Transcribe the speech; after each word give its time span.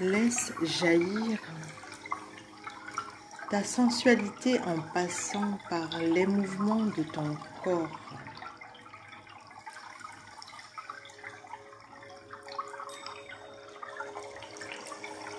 Laisse 0.00 0.52
jaillir 0.62 1.38
ta 3.50 3.64
sensualité 3.64 4.60
en 4.60 4.78
passant 4.94 5.58
par 5.68 5.88
les 5.98 6.24
mouvements 6.24 6.84
de 6.84 7.02
ton 7.02 7.36
corps. 7.64 7.98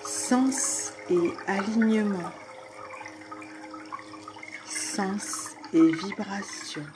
Sens 0.04 0.92
et 1.08 1.32
alignement. 1.46 2.30
Sens 4.66 5.50
et 5.72 5.90
vibration. 5.92 6.86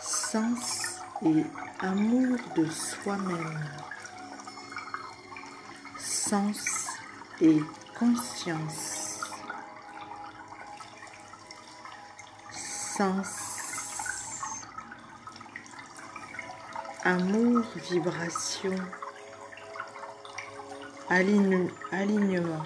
Sens 0.00 1.00
et 1.24 1.44
amour 1.80 2.38
de 2.54 2.66
soi-même. 2.66 3.68
Sens 6.28 6.88
et 7.40 7.58
conscience. 7.98 9.22
Sens. 12.52 13.28
Amour, 17.02 17.64
vibration. 17.90 18.74
alignement. 21.08 22.62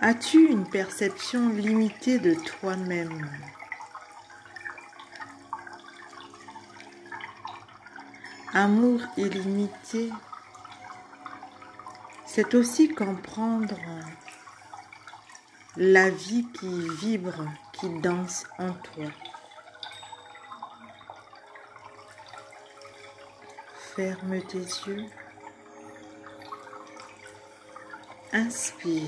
As-tu 0.00 0.46
une 0.48 0.66
perception 0.66 1.50
limitée 1.50 2.18
de 2.18 2.32
toi-même? 2.32 3.28
Amour 8.54 9.00
illimité, 9.16 10.10
c'est 12.26 12.54
aussi 12.54 12.94
comprendre 12.94 13.78
la 15.78 16.10
vie 16.10 16.46
qui 16.52 16.88
vibre, 16.96 17.46
qui 17.72 17.88
danse 18.00 18.44
en 18.58 18.72
toi. 18.72 19.06
Ferme 23.96 24.42
tes 24.42 24.58
yeux. 24.58 25.06
Inspire. 28.34 29.02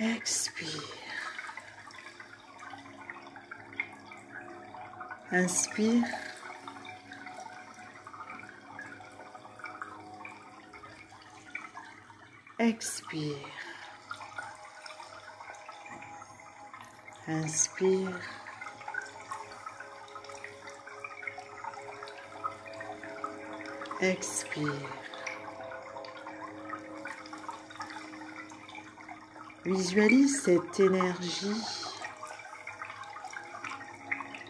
Expire. 0.00 1.05
Inspire. 5.32 6.04
Expire. 12.58 13.36
Inspire. 17.26 18.20
Expire. 24.00 24.72
Visualise 29.64 30.42
cette 30.42 30.78
énergie 30.78 31.50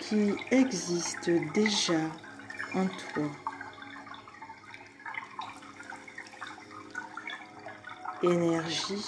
qui 0.09 0.37
existe 0.53 1.31
déjà 1.53 2.01
en 2.75 2.87
toi. 2.87 3.29
Énergie, 8.23 9.05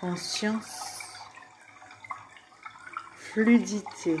conscience, 0.00 1.00
fluidité. 3.16 4.20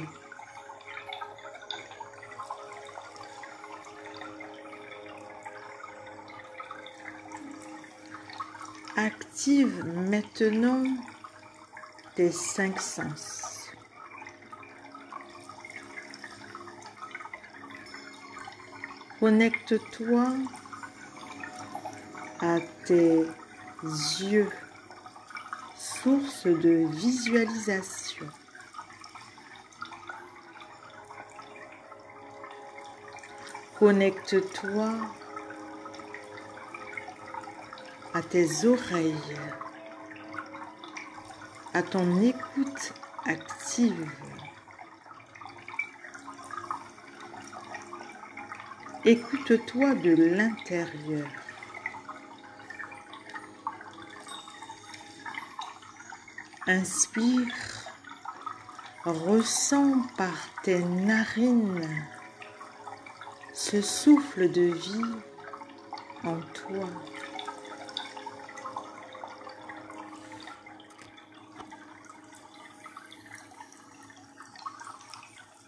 Active 8.96 9.84
maintenant 9.84 10.84
tes 12.14 12.32
cinq 12.32 12.80
sens. 12.80 13.49
Connecte-toi 19.20 20.28
à 22.40 22.56
tes 22.86 23.26
yeux, 24.18 24.50
source 25.76 26.46
de 26.46 26.86
visualisation. 26.90 28.26
Connecte-toi 33.78 34.90
à 38.14 38.22
tes 38.22 38.64
oreilles, 38.64 39.14
à 41.74 41.82
ton 41.82 42.22
écoute 42.22 42.94
active. 43.26 44.10
Écoute-toi 49.04 49.94
de 49.94 50.10
l'intérieur. 50.10 51.26
Inspire, 56.66 57.46
ressens 59.04 60.02
par 60.18 60.36
tes 60.62 60.80
narines 60.80 61.88
ce 63.54 63.80
souffle 63.80 64.50
de 64.50 64.62
vie 64.62 65.14
en 66.24 66.36
toi. 66.52 66.88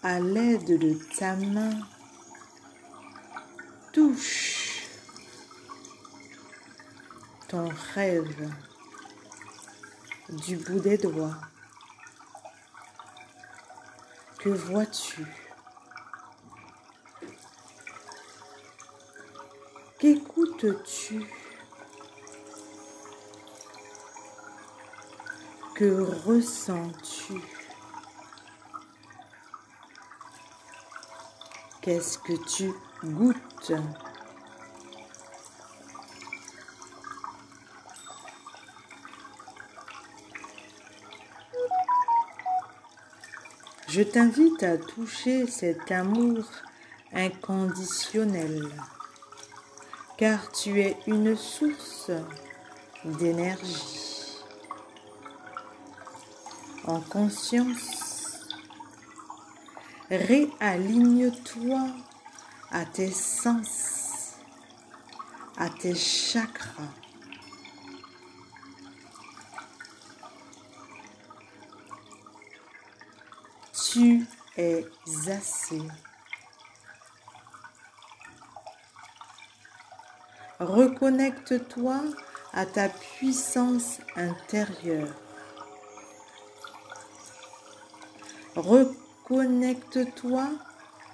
à 0.03 0.19
l'aide 0.19 0.79
de 0.81 0.99
ta 1.17 1.37
main, 1.37 1.71
touche. 3.93 4.89
Ton 7.49 7.69
rêve 7.95 8.51
du 10.31 10.57
bout 10.57 10.81
des 10.81 10.97
doigts. 10.97 11.37
Que 14.39 14.49
vois-tu? 14.49 15.27
Qu'écoutes-tu? 19.99 21.27
Que 25.75 26.01
ressens-tu? 26.27 27.62
Qu'est-ce 31.83 32.17
que 32.17 32.35
tu 32.49 32.73
goûtes? 33.05 33.73
Je 43.89 44.03
t'invite 44.03 44.63
à 44.63 44.79
toucher 44.79 45.49
cet 45.49 45.91
amour 45.91 46.45
inconditionnel, 47.13 48.71
car 50.17 50.53
tu 50.53 50.81
es 50.81 50.97
une 51.09 51.37
source 51.37 52.13
d'énergie. 53.05 54.39
En 56.87 57.01
conscience, 57.01 58.02
Réaligne-toi 60.13 61.87
à 62.71 62.85
tes 62.85 63.11
sens, 63.11 64.37
à 65.57 65.71
tes 65.71 65.95
chakras. 65.95 66.83
Tu 73.73 74.27
es 74.59 74.85
assez. 75.29 75.81
Reconnecte-toi 80.61 82.03
à 82.53 82.67
ta 82.67 82.91
puissance 82.91 84.01
intérieure. 84.15 85.09
Reconnecte-toi 89.33 90.47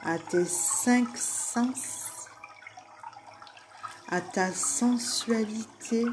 à 0.03 0.19
tes 0.19 0.45
cinq 0.45 1.17
sens, 1.17 2.09
à 4.09 4.21
ta 4.21 4.53
sensualité, 4.53 6.05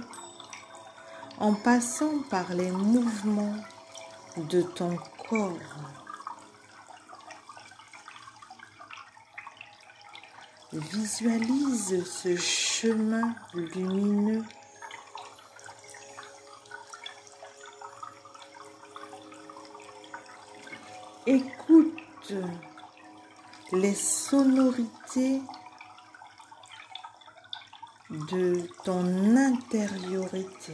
en 1.40 1.56
passant 1.56 2.22
par 2.30 2.54
les 2.54 2.69
mouvements 2.69 3.56
de 4.38 4.62
ton 4.62 4.96
corps. 5.28 5.57
Visualise 10.74 12.06
ce 12.06 12.36
chemin 12.38 13.34
lumineux. 13.56 14.44
Les 23.72 23.94
sonorités 23.94 25.42
de 28.10 28.68
ton 28.83 29.36
intériorité. 29.36 30.74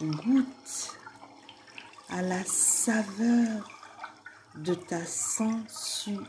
Goûte 0.00 0.96
à 2.08 2.22
la 2.22 2.42
saveur 2.44 3.68
de 4.54 4.74
ta 4.74 5.04
sensualité. 5.04 6.26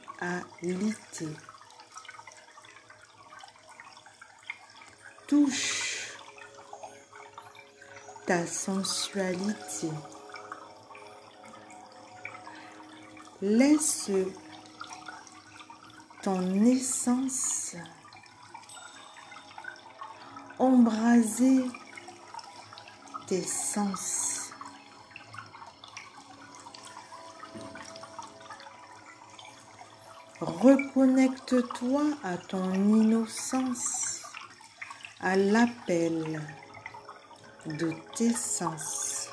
Touche 5.27 6.18
ta 8.25 8.45
sensualité. 8.45 9.89
Laisse 13.41 14.12
ton 16.21 16.65
essence 16.65 17.77
embraser 20.59 21.63
tes 23.27 23.41
sens. 23.41 24.51
Reconnecte-toi 30.42 32.03
à 32.24 32.35
ton 32.38 32.74
innocence, 32.74 34.21
à 35.21 35.38
l'appel 35.38 36.42
de 37.65 37.94
tes 38.18 38.33
sens. 38.33 39.30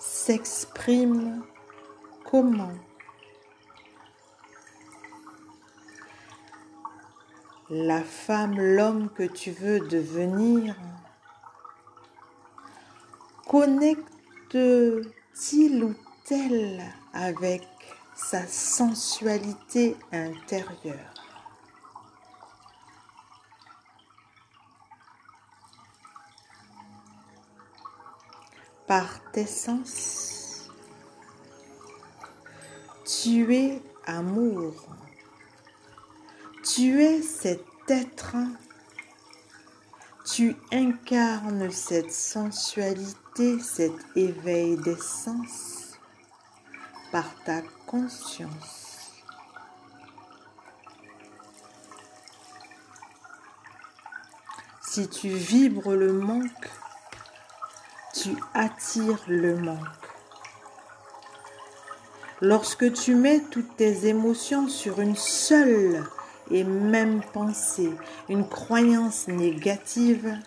s'exprime 0.00 1.44
comment? 2.24 2.72
La 7.70 8.02
femme, 8.02 8.58
l'homme 8.58 9.10
que 9.10 9.22
tu 9.22 9.52
veux 9.52 9.78
devenir 9.78 10.74
connecte-t-il 13.46 15.84
ou 15.84 15.94
tel 16.24 16.82
avec 17.12 17.62
sa 18.16 18.44
sensualité 18.44 19.96
intérieure? 20.10 21.15
Par 28.86 29.20
tes 29.32 29.46
sens, 29.46 30.68
tu 33.04 33.54
es 33.54 33.82
amour. 34.06 34.74
Tu 36.62 37.02
es 37.02 37.22
cet 37.22 37.64
être 37.88 38.36
tu 40.26 40.56
incarnes 40.72 41.70
cette 41.70 42.12
sensualité, 42.12 43.60
cet 43.60 43.94
éveil 44.16 44.76
des 44.76 44.96
sens 44.96 45.92
par 47.12 47.24
ta 47.44 47.62
conscience. 47.86 49.12
Si 54.82 55.08
tu 55.08 55.28
vibres 55.28 55.94
le 55.94 56.12
manque, 56.12 56.70
tu 58.22 58.36
attires 58.54 59.22
le 59.28 59.56
manque. 59.56 59.78
Lorsque 62.40 62.92
tu 62.92 63.14
mets 63.14 63.40
toutes 63.50 63.76
tes 63.76 64.06
émotions 64.06 64.68
sur 64.68 65.00
une 65.00 65.16
seule 65.16 66.04
et 66.50 66.64
même 66.64 67.22
pensée, 67.32 67.92
une 68.28 68.48
croyance 68.48 69.28
négative, 69.28 70.38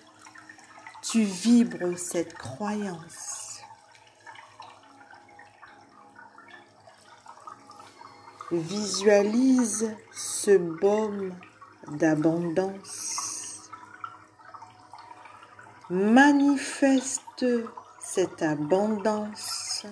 tu 1.02 1.22
vibres 1.22 1.98
cette 1.98 2.34
croyance. 2.34 3.62
Visualise 8.52 9.96
ce 10.12 10.58
baume 10.58 11.36
d'abondance. 11.88 13.29
Manifeste 15.92 17.48
cette 18.00 18.44
abondance. 18.44 19.88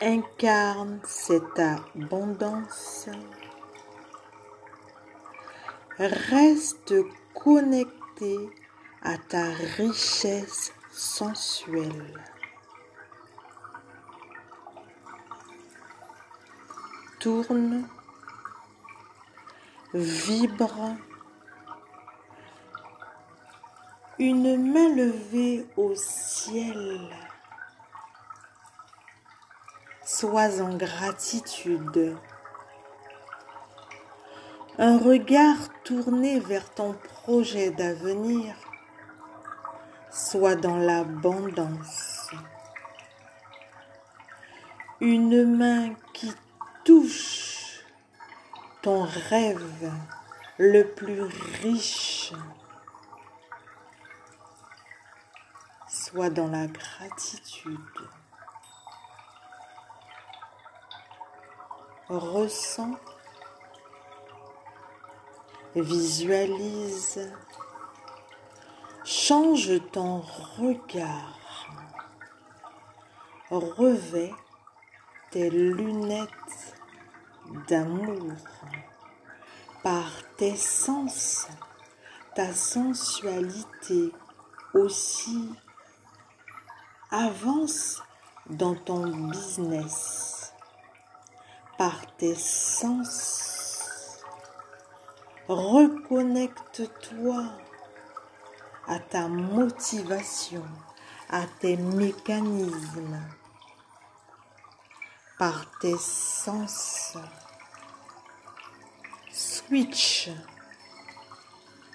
Incarne 0.00 1.00
cette 1.04 1.58
abondance. 1.58 3.10
Reste 5.98 6.94
connecté 7.34 8.38
à 9.02 9.18
ta 9.18 9.50
richesse 9.76 10.72
sensuelle. 10.90 12.24
Tourne, 17.20 17.86
vibre, 19.92 20.96
une 24.22 24.72
main 24.72 24.94
levée 24.94 25.66
au 25.76 25.96
ciel. 25.96 27.00
Sois 30.04 30.62
en 30.62 30.76
gratitude. 30.76 32.16
Un 34.78 34.96
regard 34.98 35.56
tourné 35.82 36.38
vers 36.38 36.70
ton 36.70 36.92
projet 36.92 37.72
d'avenir. 37.72 38.54
Sois 40.08 40.54
dans 40.54 40.76
l'abondance. 40.76 42.30
Une 45.00 45.56
main 45.56 45.94
qui 46.14 46.32
touche 46.84 47.80
ton 48.82 49.02
rêve 49.02 49.90
le 50.58 50.84
plus 50.84 51.22
riche. 51.60 52.32
Sois 56.12 56.28
dans 56.28 56.48
la 56.48 56.66
gratitude. 56.66 57.78
Ressens, 62.10 62.98
visualise, 65.74 67.32
change 69.04 69.72
ton 69.92 70.20
regard, 70.58 71.38
revêt 73.50 74.34
tes 75.30 75.48
lunettes 75.48 76.76
d'amour 77.68 78.34
par 79.82 80.10
tes 80.36 80.56
sens, 80.56 81.48
ta 82.34 82.52
sensualité 82.52 84.12
aussi 84.74 85.54
avance 87.12 88.02
dans 88.48 88.74
ton 88.74 89.06
business 89.28 90.54
par 91.76 92.06
tes 92.16 92.34
sens. 92.34 94.18
Reconnecte-toi 95.46 97.44
à 98.88 98.98
ta 98.98 99.28
motivation, 99.28 100.64
à 101.28 101.42
tes 101.60 101.76
mécanismes 101.76 103.20
par 105.38 105.66
tes 105.80 105.98
sens. 105.98 107.18
Switch 109.30 110.30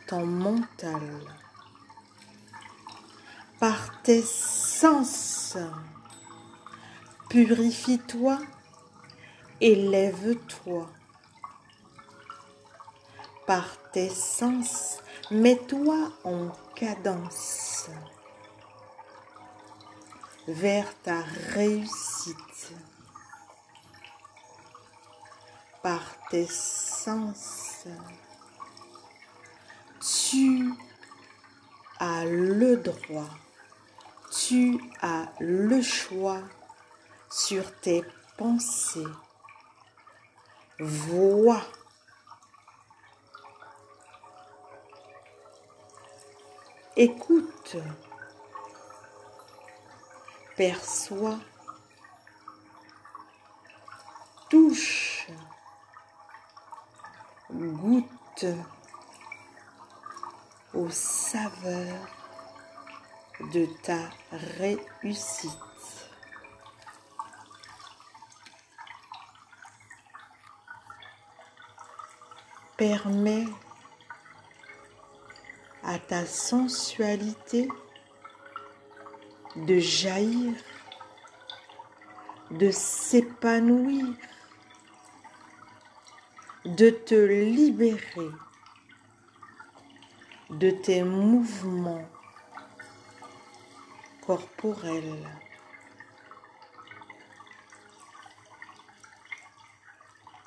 ton 0.05 0.27
mental 0.27 1.01
par 3.59 4.01
tes 4.03 4.21
sens. 4.21 5.57
Purifie-toi, 7.29 8.39
élève-toi. 9.59 10.87
Par 13.45 13.65
tes 13.91 14.09
sens, 14.09 14.99
mets-toi 15.31 16.11
en 16.23 16.49
cadence 16.75 17.89
vers 20.47 20.87
ta 21.03 21.21
réussite 21.53 22.73
par 25.81 26.01
tes 26.29 26.47
sens. 26.47 27.85
Tu 30.01 30.73
as 31.99 32.25
le 32.25 32.77
droit, 32.77 33.29
tu 34.47 34.79
as 35.01 35.25
le 35.41 35.81
choix 35.81 36.39
sur 37.29 37.77
tes 37.81 38.01
pensées. 38.37 39.03
Vois. 40.79 41.61
Écoute. 46.95 47.75
Perçois. 50.55 51.39
Touche 54.49 55.27
goûte 57.51 58.45
aux 60.73 60.89
saveurs 60.89 62.16
de 63.39 63.65
ta 63.83 64.09
réussite. 64.57 65.51
Permets 72.77 73.47
à 75.83 75.97
ta 75.97 76.25
sensualité 76.25 77.67
de 79.55 79.79
jaillir, 79.79 80.53
de 82.51 82.69
s'épanouir 82.71 84.05
de 86.67 86.89
te 86.89 87.15
libérer 87.15 88.29
de 90.49 90.69
tes 90.69 91.01
mouvements 91.01 92.05
corporels. 94.27 95.25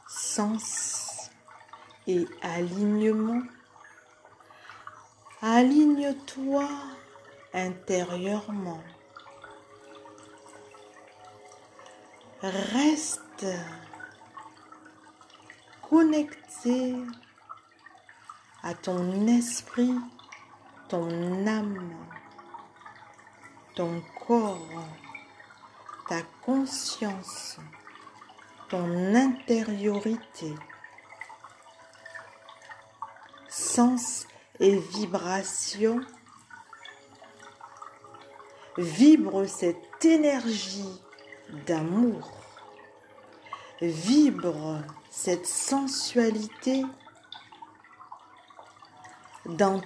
Sens 0.06 1.30
et 2.06 2.26
alignement. 2.42 3.42
Aligne-toi 5.40 6.68
intérieurement. 7.54 8.84
Reste 12.42 13.46
connecté 15.88 16.96
à 18.62 18.75
ton 18.75 19.26
esprit, 19.26 19.99
ton 20.88 21.46
âme, 21.46 21.96
ton 23.80 24.02
corps, 24.26 24.84
ta 26.06 26.20
conscience, 26.44 27.56
ton 28.68 29.14
intériorité, 29.14 30.54
sens 33.49 34.26
et 34.58 34.76
vibration. 34.76 35.99
Vibre 38.76 39.46
cette 39.46 40.04
énergie 40.04 41.00
d'amour. 41.66 42.32
Vibre 43.80 44.82
cette 45.08 45.46
sensualité 45.46 46.84
dans 49.46 49.80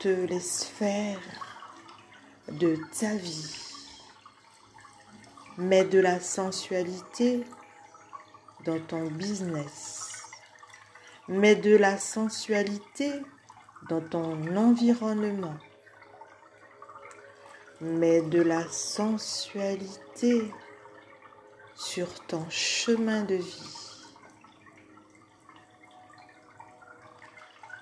toutes 0.00 0.30
les 0.30 0.40
sphères 0.40 1.20
de 2.48 2.76
ta 2.98 3.14
vie. 3.16 3.54
Mets 5.58 5.84
de 5.84 5.98
la 5.98 6.20
sensualité 6.20 7.44
dans 8.64 8.80
ton 8.80 9.06
business. 9.10 10.24
Mets 11.28 11.56
de 11.56 11.76
la 11.76 11.98
sensualité 11.98 13.12
dans 13.88 14.00
ton 14.00 14.56
environnement. 14.56 15.58
Mets 17.82 18.22
de 18.22 18.40
la 18.40 18.66
sensualité 18.68 20.50
sur 21.74 22.08
ton 22.26 22.48
chemin 22.48 23.22
de 23.22 23.34
vie. 23.34 23.80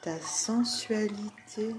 ta 0.02 0.20
sensualité 0.20 1.74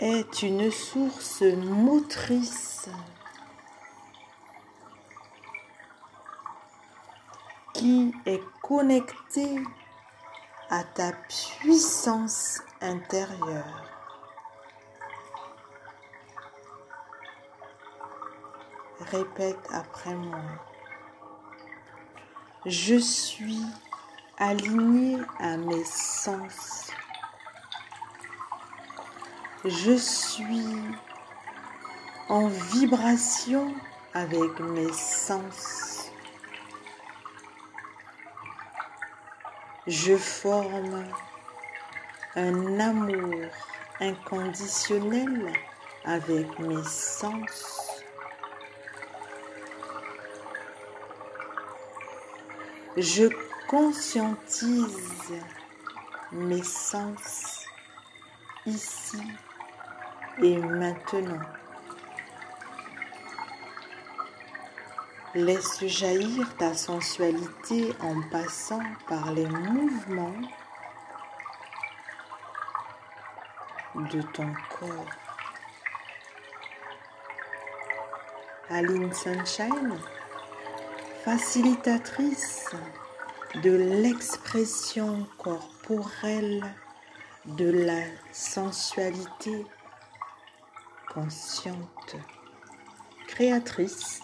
est 0.00 0.42
une 0.42 0.70
source 0.70 1.42
motrice 1.42 2.88
qui 7.74 8.14
est 8.24 8.42
connectée 8.62 9.62
à 10.70 10.84
ta 10.84 11.12
puissance 11.12 12.62
intérieure. 12.80 13.84
Répète 19.00 19.68
après 19.70 20.14
moi. 20.14 20.40
Je 22.64 22.96
suis 22.96 23.66
aligné 24.38 25.18
à 25.40 25.58
mes 25.58 25.84
sens. 25.84 26.90
Je 29.66 29.94
suis 29.94 30.74
en 32.30 32.48
vibration 32.48 33.74
avec 34.14 34.58
mes 34.58 34.90
sens. 34.90 36.10
Je 39.86 40.16
forme 40.16 41.04
un 42.36 42.80
amour 42.80 43.50
inconditionnel 44.00 45.52
avec 46.06 46.58
mes 46.58 46.84
sens. 46.84 48.00
Je 52.96 53.28
conscientise 53.68 55.34
mes 56.32 56.62
sens 56.62 57.66
ici 58.64 59.20
et 60.42 60.56
maintenant. 60.56 61.40
Laisse 65.34 65.86
jaillir 65.86 66.56
ta 66.56 66.74
sensualité 66.74 67.94
en 68.00 68.20
passant 68.30 68.82
par 69.08 69.32
les 69.32 69.46
mouvements 69.46 70.40
de 73.94 74.22
ton 74.22 74.52
corps. 74.78 75.06
Aline 78.70 79.12
Sunshine 79.12 79.94
facilitatrice 81.24 82.66
de 83.62 83.72
l'expression 83.72 85.26
corporelle 85.38 86.64
de 87.46 87.70
la 87.70 88.02
sensualité 88.32 89.66
consciente, 91.12 92.16
créatrice 93.26 94.20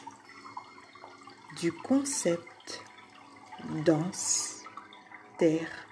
du 1.57 1.73
concept 1.73 2.83
danse, 3.85 4.63
terre, 5.39 5.87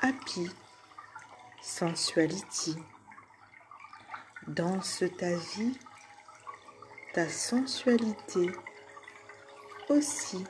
happy, 0.00 0.50
sensuality. 1.62 2.76
Danse 4.46 5.04
ta 5.18 5.34
vie, 5.34 5.78
ta 7.14 7.28
sensualité 7.28 8.50
aussi 9.88 10.44